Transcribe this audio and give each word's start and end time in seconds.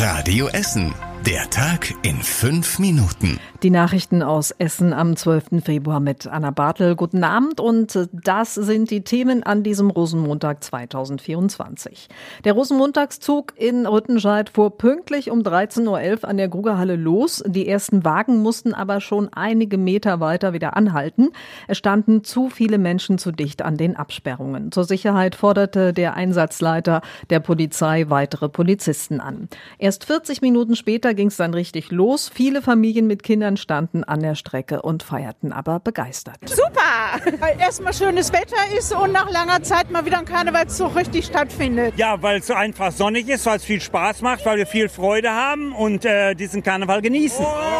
Radio 0.00 0.48
Essen. 0.48 1.09
Der 1.26 1.50
Tag 1.50 1.92
in 2.00 2.16
fünf 2.16 2.78
Minuten. 2.78 3.38
Die 3.62 3.68
Nachrichten 3.68 4.22
aus 4.22 4.52
Essen 4.52 4.94
am 4.94 5.16
12. 5.16 5.62
Februar 5.62 6.00
mit 6.00 6.26
Anna 6.26 6.50
Bartel. 6.50 6.96
Guten 6.96 7.24
Abend 7.24 7.60
und 7.60 8.08
das 8.10 8.54
sind 8.54 8.90
die 8.90 9.02
Themen 9.02 9.42
an 9.42 9.62
diesem 9.62 9.90
Rosenmontag 9.90 10.64
2024. 10.64 12.08
Der 12.44 12.54
Rosenmontagszug 12.54 13.52
in 13.56 13.86
Rüttenscheid 13.86 14.48
fuhr 14.48 14.78
pünktlich 14.78 15.30
um 15.30 15.40
13.11 15.40 16.22
Uhr 16.22 16.28
an 16.28 16.38
der 16.38 16.48
Grugerhalle 16.48 16.96
los. 16.96 17.44
Die 17.46 17.68
ersten 17.68 18.02
Wagen 18.02 18.40
mussten 18.40 18.72
aber 18.72 19.02
schon 19.02 19.28
einige 19.30 19.76
Meter 19.76 20.20
weiter 20.20 20.54
wieder 20.54 20.74
anhalten. 20.74 21.32
Es 21.68 21.76
standen 21.76 22.24
zu 22.24 22.48
viele 22.48 22.78
Menschen 22.78 23.18
zu 23.18 23.30
dicht 23.30 23.60
an 23.60 23.76
den 23.76 23.94
Absperrungen. 23.94 24.72
Zur 24.72 24.84
Sicherheit 24.84 25.34
forderte 25.34 25.92
der 25.92 26.14
Einsatzleiter 26.14 27.02
der 27.28 27.40
Polizei 27.40 28.06
weitere 28.08 28.48
Polizisten 28.48 29.20
an. 29.20 29.50
Erst 29.76 30.06
40 30.06 30.40
Minuten 30.40 30.76
später 30.76 31.09
später 31.10 31.14
ging 31.14 31.28
es 31.28 31.36
dann 31.36 31.54
richtig 31.54 31.90
los. 31.90 32.30
Viele 32.32 32.62
Familien 32.62 33.06
mit 33.06 33.22
Kindern 33.22 33.56
standen 33.56 34.04
an 34.04 34.20
der 34.20 34.34
Strecke 34.36 34.82
und 34.82 35.02
feierten 35.02 35.52
aber 35.52 35.80
begeistert. 35.80 36.36
Super! 36.44 37.40
Weil 37.40 37.58
erstmal 37.58 37.92
schönes 37.92 38.32
Wetter 38.32 38.56
ist 38.78 38.94
und 38.94 39.12
nach 39.12 39.30
langer 39.30 39.62
Zeit 39.62 39.90
mal 39.90 40.04
wieder 40.04 40.18
ein 40.18 40.24
Karnevalszug 40.24 40.94
richtig 40.94 41.26
stattfindet. 41.26 41.94
Ja, 41.96 42.22
weil 42.22 42.38
es 42.38 42.46
so 42.46 42.54
einfach 42.54 42.92
sonnig 42.92 43.28
ist, 43.28 43.46
weil 43.46 43.56
es 43.56 43.64
viel 43.64 43.80
Spaß 43.80 44.22
macht, 44.22 44.46
weil 44.46 44.58
wir 44.58 44.66
viel 44.66 44.88
Freude 44.88 45.30
haben 45.30 45.72
und 45.72 46.04
äh, 46.04 46.34
diesen 46.34 46.62
Karneval 46.62 47.02
genießen. 47.02 47.44
Und 47.44 47.79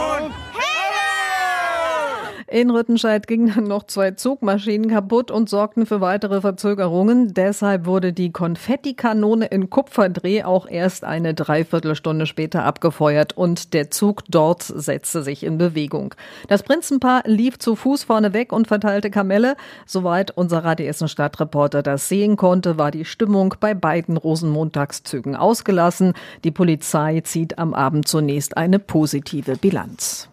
in 2.50 2.70
Rüttenscheid 2.70 3.28
gingen 3.28 3.52
dann 3.54 3.64
noch 3.64 3.84
zwei 3.84 4.10
Zugmaschinen 4.10 4.90
kaputt 4.90 5.30
und 5.30 5.48
sorgten 5.48 5.86
für 5.86 6.00
weitere 6.00 6.40
Verzögerungen. 6.40 7.32
Deshalb 7.32 7.86
wurde 7.86 8.12
die 8.12 8.32
Konfettikanone 8.32 9.46
in 9.46 9.70
Kupferdreh 9.70 10.42
auch 10.42 10.68
erst 10.68 11.04
eine 11.04 11.32
Dreiviertelstunde 11.32 12.26
später 12.26 12.64
abgefeuert 12.64 13.36
und 13.36 13.73
der 13.73 13.90
Zug 13.90 14.24
dort 14.28 14.62
setzte 14.62 15.23
sich 15.23 15.45
in 15.45 15.59
Bewegung. 15.59 16.15
Das 16.48 16.65
Prinzenpaar 16.65 17.23
lief 17.24 17.59
zu 17.59 17.76
Fuß 17.76 18.04
vorne 18.04 18.32
weg 18.32 18.52
und 18.52 18.66
verteilte 18.66 19.10
Kamelle. 19.10 19.57
Soweit 19.87 20.32
unser 20.32 20.64
Radio 20.64 20.87
Essen 20.87 21.09
Stadtreporter 21.09 21.85
das 21.85 22.09
sehen 22.09 22.37
konnte, 22.37 22.76
war 22.76 22.90
die 22.90 23.04
Stimmung 23.04 23.54
bei 23.60 23.74
beiden 23.74 24.16
Rosenmontagszügen 24.16 25.37
ausgelassen. 25.37 26.14
Die 26.42 26.51
Polizei 26.51 27.20
zieht 27.20 27.59
am 27.59 27.74
Abend 27.74 28.09
zunächst 28.09 28.57
eine 28.57 28.80
positive 28.80 29.57
Bilanz. 29.57 30.29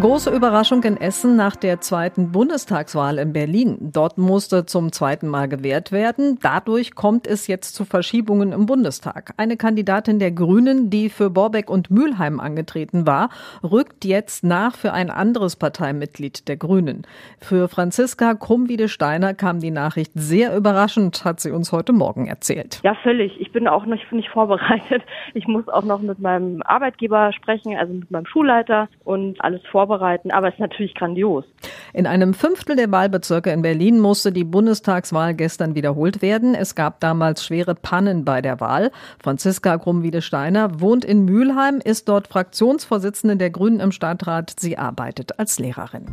Große 0.00 0.28
Überraschung 0.34 0.82
in 0.82 0.96
Essen 0.96 1.36
nach 1.36 1.54
der 1.54 1.80
zweiten 1.80 2.32
Bundestagswahl 2.32 3.18
in 3.18 3.32
Berlin. 3.32 3.78
Dort 3.80 4.18
musste 4.18 4.66
zum 4.66 4.90
zweiten 4.90 5.28
Mal 5.28 5.48
gewählt 5.48 5.92
werden. 5.92 6.36
Dadurch 6.42 6.96
kommt 6.96 7.28
es 7.28 7.46
jetzt 7.46 7.76
zu 7.76 7.84
Verschiebungen 7.84 8.50
im 8.50 8.66
Bundestag. 8.66 9.32
Eine 9.36 9.56
Kandidatin 9.56 10.18
der 10.18 10.32
Grünen, 10.32 10.90
die 10.90 11.08
für 11.08 11.30
Borbeck 11.30 11.70
und 11.70 11.92
Mülheim 11.92 12.40
angetreten 12.40 13.06
war, 13.06 13.30
rückt 13.62 14.04
jetzt 14.04 14.42
nach 14.42 14.74
für 14.74 14.92
ein 14.92 15.10
anderes 15.10 15.54
Parteimitglied 15.54 16.48
der 16.48 16.56
Grünen. 16.56 17.06
Für 17.38 17.68
Franziska 17.68 18.34
Krummwiede-Steiner 18.34 19.32
kam 19.32 19.60
die 19.60 19.70
Nachricht 19.70 20.10
sehr 20.14 20.56
überraschend, 20.56 21.24
hat 21.24 21.38
sie 21.38 21.52
uns 21.52 21.70
heute 21.70 21.92
Morgen 21.92 22.26
erzählt. 22.26 22.80
Ja, 22.82 22.96
völlig. 22.96 23.40
Ich 23.40 23.52
bin 23.52 23.68
auch 23.68 23.86
noch 23.86 24.10
nicht 24.10 24.28
vorbereitet. 24.28 25.02
Ich 25.34 25.46
muss 25.46 25.68
auch 25.68 25.84
noch 25.84 26.00
mit 26.00 26.18
meinem 26.18 26.62
Arbeitgeber 26.62 27.32
sprechen, 27.32 27.76
also 27.76 27.94
mit 27.94 28.10
meinem 28.10 28.26
Schulleiter 28.26 28.88
und 29.04 29.40
alles 29.42 29.62
vorbereiten 29.70 29.83
vorbereiten, 29.86 30.30
aber 30.30 30.48
es 30.48 30.54
ist 30.54 30.60
natürlich 30.60 30.94
grandios. 30.94 31.44
In 31.92 32.06
einem 32.06 32.34
Fünftel 32.34 32.76
der 32.76 32.90
Wahlbezirke 32.90 33.50
in 33.50 33.62
Berlin 33.62 34.00
musste 34.00 34.32
die 34.32 34.44
Bundestagswahl 34.44 35.34
gestern 35.34 35.74
wiederholt 35.74 36.22
werden. 36.22 36.54
Es 36.54 36.74
gab 36.74 37.00
damals 37.00 37.44
schwere 37.44 37.74
Pannen 37.74 38.24
bei 38.24 38.40
der 38.40 38.60
Wahl. 38.60 38.90
Franziska 39.22 39.78
Krummwiede-Steiner 39.78 40.80
wohnt 40.80 41.04
in 41.04 41.24
Mülheim, 41.24 41.80
ist 41.84 42.08
dort 42.08 42.28
Fraktionsvorsitzende 42.28 43.36
der 43.36 43.50
Grünen 43.50 43.80
im 43.80 43.92
Stadtrat. 43.92 44.54
Sie 44.58 44.78
arbeitet 44.78 45.38
als 45.38 45.58
Lehrerin. 45.58 46.06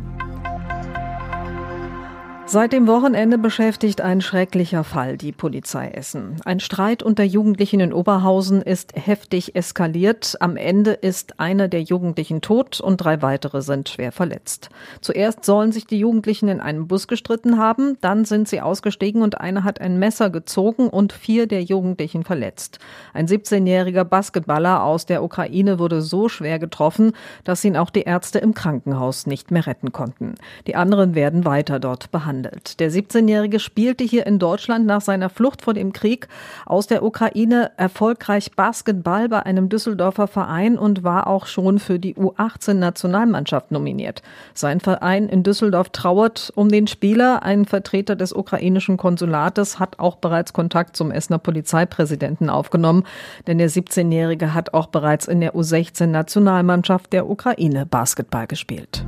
Seit 2.52 2.74
dem 2.74 2.86
Wochenende 2.86 3.38
beschäftigt 3.38 4.02
ein 4.02 4.20
schrecklicher 4.20 4.84
Fall 4.84 5.16
die 5.16 5.32
Polizei 5.32 5.88
Essen. 5.88 6.36
Ein 6.44 6.60
Streit 6.60 7.02
unter 7.02 7.24
Jugendlichen 7.24 7.80
in 7.80 7.94
Oberhausen 7.94 8.60
ist 8.60 8.92
heftig 8.94 9.56
eskaliert. 9.56 10.36
Am 10.38 10.58
Ende 10.58 10.90
ist 10.92 11.40
einer 11.40 11.68
der 11.68 11.80
Jugendlichen 11.80 12.42
tot 12.42 12.78
und 12.78 12.98
drei 12.98 13.22
weitere 13.22 13.62
sind 13.62 13.88
schwer 13.88 14.12
verletzt. 14.12 14.68
Zuerst 15.00 15.46
sollen 15.46 15.72
sich 15.72 15.86
die 15.86 15.98
Jugendlichen 15.98 16.48
in 16.48 16.60
einem 16.60 16.88
Bus 16.88 17.08
gestritten 17.08 17.56
haben, 17.56 17.96
dann 18.02 18.26
sind 18.26 18.48
sie 18.48 18.60
ausgestiegen 18.60 19.22
und 19.22 19.40
einer 19.40 19.64
hat 19.64 19.80
ein 19.80 19.98
Messer 19.98 20.28
gezogen 20.28 20.90
und 20.90 21.14
vier 21.14 21.46
der 21.46 21.62
Jugendlichen 21.62 22.22
verletzt. 22.22 22.80
Ein 23.14 23.28
17-jähriger 23.28 24.04
Basketballer 24.04 24.82
aus 24.82 25.06
der 25.06 25.22
Ukraine 25.22 25.78
wurde 25.78 26.02
so 26.02 26.28
schwer 26.28 26.58
getroffen, 26.58 27.12
dass 27.44 27.64
ihn 27.64 27.78
auch 27.78 27.88
die 27.88 28.02
Ärzte 28.02 28.40
im 28.40 28.52
Krankenhaus 28.52 29.26
nicht 29.26 29.50
mehr 29.50 29.66
retten 29.66 29.92
konnten. 29.92 30.34
Die 30.66 30.76
anderen 30.76 31.14
werden 31.14 31.46
weiter 31.46 31.80
dort 31.80 32.10
behandelt 32.10 32.41
gehandelt. 32.42 32.80
Der 32.80 32.90
17-Jährige 32.90 33.58
spielte 33.60 34.04
hier 34.04 34.26
in 34.26 34.38
Deutschland 34.38 34.86
nach 34.86 35.00
seiner 35.00 35.28
Flucht 35.28 35.62
vor 35.62 35.74
dem 35.74 35.92
Krieg 35.92 36.28
aus 36.66 36.86
der 36.86 37.02
Ukraine 37.02 37.70
erfolgreich 37.76 38.52
Basketball 38.52 39.28
bei 39.28 39.44
einem 39.44 39.68
Düsseldorfer 39.68 40.26
Verein 40.26 40.78
und 40.78 41.04
war 41.04 41.26
auch 41.26 41.46
schon 41.46 41.78
für 41.78 41.98
die 41.98 42.14
U18-Nationalmannschaft 42.14 43.70
nominiert. 43.70 44.22
Sein 44.54 44.80
Verein 44.80 45.28
in 45.28 45.42
Düsseldorf 45.42 45.90
trauert 45.90 46.52
um 46.54 46.68
den 46.68 46.86
Spieler. 46.86 47.42
Ein 47.42 47.64
Vertreter 47.64 48.16
des 48.16 48.32
ukrainischen 48.32 48.96
Konsulates 48.96 49.78
hat 49.78 49.98
auch 49.98 50.16
bereits 50.16 50.52
Kontakt 50.52 50.96
zum 50.96 51.10
Essener 51.10 51.38
Polizeipräsidenten 51.38 52.50
aufgenommen, 52.50 53.04
denn 53.46 53.58
der 53.58 53.70
17-Jährige 53.70 54.54
hat 54.54 54.74
auch 54.74 54.86
bereits 54.86 55.28
in 55.28 55.40
der 55.40 55.54
U16-Nationalmannschaft 55.54 57.12
der 57.12 57.28
Ukraine 57.28 57.86
Basketball 57.86 58.46
gespielt. 58.46 59.04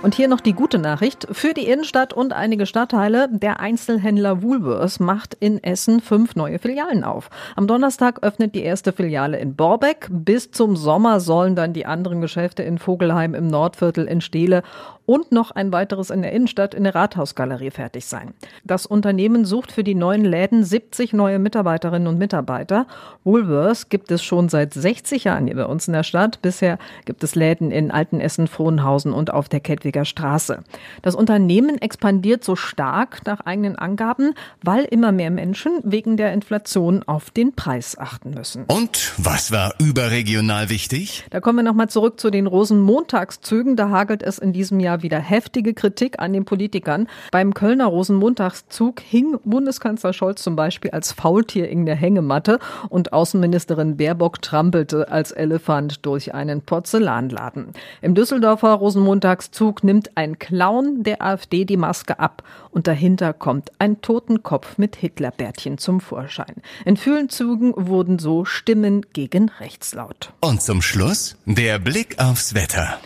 Und 0.00 0.14
hier 0.14 0.28
noch 0.28 0.40
die 0.40 0.52
gute 0.52 0.78
Nachricht. 0.78 1.26
Für 1.32 1.54
die 1.54 1.66
Innenstadt 1.66 2.12
und 2.12 2.32
einige 2.32 2.66
Stadtteile, 2.66 3.28
der 3.32 3.58
Einzelhändler 3.58 4.42
Woolworths 4.42 5.00
macht 5.00 5.34
in 5.40 5.62
Essen 5.62 6.00
fünf 6.00 6.36
neue 6.36 6.60
Filialen 6.60 7.02
auf. 7.02 7.30
Am 7.56 7.66
Donnerstag 7.66 8.22
öffnet 8.22 8.54
die 8.54 8.62
erste 8.62 8.92
Filiale 8.92 9.40
in 9.40 9.56
Borbeck. 9.56 10.06
Bis 10.08 10.52
zum 10.52 10.76
Sommer 10.76 11.18
sollen 11.18 11.56
dann 11.56 11.72
die 11.72 11.84
anderen 11.84 12.20
Geschäfte 12.20 12.62
in 12.62 12.78
Vogelheim 12.78 13.34
im 13.34 13.48
Nordviertel 13.48 14.06
in 14.06 14.20
Steele 14.20 14.62
und 15.08 15.32
noch 15.32 15.52
ein 15.52 15.72
weiteres 15.72 16.10
in 16.10 16.20
der 16.20 16.32
Innenstadt 16.32 16.74
in 16.74 16.84
der 16.84 16.94
Rathausgalerie 16.94 17.70
fertig 17.70 18.04
sein. 18.04 18.34
Das 18.62 18.84
Unternehmen 18.84 19.46
sucht 19.46 19.72
für 19.72 19.82
die 19.82 19.94
neuen 19.94 20.22
Läden 20.22 20.62
70 20.62 21.14
neue 21.14 21.38
Mitarbeiterinnen 21.38 22.06
und 22.06 22.18
Mitarbeiter. 22.18 22.86
Woolworths 23.24 23.88
gibt 23.88 24.10
es 24.10 24.22
schon 24.22 24.50
seit 24.50 24.74
60 24.74 25.24
Jahren 25.24 25.46
hier 25.46 25.56
bei 25.56 25.64
uns 25.64 25.88
in 25.88 25.94
der 25.94 26.02
Stadt. 26.02 26.42
Bisher 26.42 26.76
gibt 27.06 27.24
es 27.24 27.34
Läden 27.34 27.70
in 27.70 27.90
Altenessen, 27.90 28.48
Frohnhausen 28.48 29.14
und 29.14 29.32
auf 29.32 29.48
der 29.48 29.60
Kettwiger 29.88 30.04
Straße. 30.04 30.60
Das 31.00 31.14
Unternehmen 31.14 31.80
expandiert 31.80 32.44
so 32.44 32.56
stark 32.56 33.20
nach 33.24 33.40
eigenen 33.40 33.76
Angaben, 33.76 34.34
weil 34.62 34.84
immer 34.84 35.12
mehr 35.12 35.30
Menschen 35.30 35.80
wegen 35.82 36.18
der 36.18 36.34
Inflation 36.34 37.02
auf 37.04 37.30
den 37.30 37.54
Preis 37.54 37.96
achten 37.96 38.30
müssen. 38.30 38.64
Und 38.66 39.14
was 39.16 39.50
war 39.50 39.74
überregional 39.78 40.68
wichtig? 40.68 41.24
Da 41.30 41.40
kommen 41.40 41.60
wir 41.60 41.62
nochmal 41.62 41.88
zurück 41.88 42.20
zu 42.20 42.30
den 42.30 42.46
Rosenmontagszügen. 42.46 43.76
Da 43.76 43.88
hagelt 43.88 44.22
es 44.22 44.38
in 44.38 44.52
diesem 44.52 44.78
Jahr 44.78 45.02
wieder 45.02 45.18
heftige 45.18 45.72
Kritik 45.72 46.20
an 46.20 46.34
den 46.34 46.44
Politikern. 46.44 47.08
Beim 47.30 47.54
Kölner 47.54 47.86
Rosenmontagszug 47.86 49.00
hing 49.00 49.38
Bundeskanzler 49.44 50.12
Scholz 50.12 50.42
zum 50.42 50.54
Beispiel 50.54 50.90
als 50.90 51.12
Faultier 51.12 51.70
in 51.70 51.86
der 51.86 51.96
Hängematte 51.96 52.58
und 52.90 53.14
Außenministerin 53.14 53.96
Baerbock 53.96 54.42
trampelte 54.42 55.10
als 55.10 55.32
Elefant 55.32 56.04
durch 56.04 56.34
einen 56.34 56.60
Porzellanladen. 56.60 57.68
Im 58.02 58.14
Düsseldorfer 58.14 58.74
Rosenmontagszug 58.74 59.77
nimmt 59.84 60.16
ein 60.16 60.38
Clown 60.38 61.02
der 61.02 61.22
AfD 61.22 61.64
die 61.64 61.76
Maske 61.76 62.18
ab 62.18 62.42
und 62.70 62.86
dahinter 62.86 63.32
kommt 63.32 63.70
ein 63.78 64.00
Totenkopf 64.00 64.78
mit 64.78 64.96
Hitlerbärtchen 64.96 65.78
zum 65.78 66.00
Vorschein. 66.00 66.56
In 66.84 66.96
vielen 66.96 67.28
Zügen 67.28 67.72
wurden 67.76 68.18
so 68.18 68.44
Stimmen 68.44 69.06
gegen 69.12 69.50
rechts 69.60 69.94
laut. 69.94 70.32
Und 70.40 70.62
zum 70.62 70.82
Schluss 70.82 71.36
der 71.46 71.78
Blick 71.78 72.18
aufs 72.18 72.54
Wetter 72.54 72.98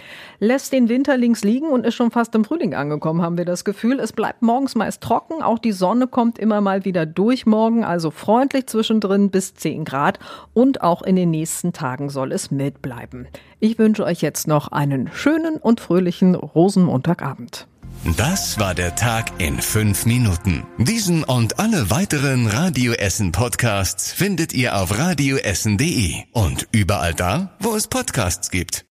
lässt 0.43 0.73
den 0.73 0.89
Winter 0.89 1.17
links 1.17 1.44
liegen 1.44 1.69
und 1.69 1.87
ist 1.87 1.94
schon 1.94 2.11
fast 2.11 2.35
im 2.35 2.44
Frühling 2.44 2.75
angekommen, 2.75 3.23
haben 3.23 3.39
wir 3.39 3.44
das 3.44 3.65
Gefühl. 3.65 4.00
Es 4.00 4.12
bleibt 4.12 4.43
morgens 4.43 4.75
meist 4.75 5.00
trocken, 5.00 5.41
auch 5.41 5.61
die 5.61 5.71
Sonne 5.71 6.09
kommt 6.09 6.37
immer 6.37 6.61
mal 6.61 6.85
wieder 6.85 7.06
durch 7.06 7.47
morgen, 7.47 7.85
also 7.85 8.11
freundlich 8.11 8.67
zwischendrin 8.67 9.31
bis 9.31 9.55
10 9.55 9.85
Grad 9.85 10.19
und 10.53 10.83
auch 10.83 11.03
in 11.03 11.15
den 11.15 11.31
nächsten 11.31 11.73
Tagen 11.73 12.11
soll 12.11 12.33
es 12.33 12.50
mild 12.50 12.83
bleiben. 12.83 13.29
Ich 13.61 13.79
wünsche 13.79 14.03
euch 14.05 14.21
jetzt 14.21 14.49
noch 14.49 14.73
einen 14.73 15.09
schönen 15.12 15.59
und 15.59 15.81
fröhlichen 15.81 16.35
Rosenmontagabend. 16.35 17.69
Das 18.17 18.59
war 18.59 18.75
der 18.75 18.97
Tag 18.97 19.31
in 19.39 19.61
fünf 19.61 20.06
Minuten. 20.06 20.65
Diesen 20.77 21.23
und 21.23 21.61
alle 21.61 21.89
weiteren 21.89 22.49
Radio 22.49 22.94
Essen 22.94 23.31
Podcasts 23.31 24.11
findet 24.11 24.53
ihr 24.55 24.77
auf 24.77 24.99
radioessen.de 24.99 26.15
und 26.33 26.67
überall 26.73 27.15
da, 27.15 27.53
wo 27.61 27.77
es 27.77 27.87
Podcasts 27.87 28.50
gibt. 28.50 28.81